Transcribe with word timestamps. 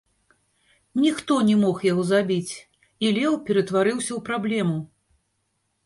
Ніхто 1.03 1.33
не 1.51 1.55
мог 1.63 1.77
яго 1.91 2.03
забіць, 2.13 2.53
і 3.05 3.15
леў 3.19 3.39
ператварыўся 3.51 4.09
ў 4.09 4.19
праблему. 4.31 4.77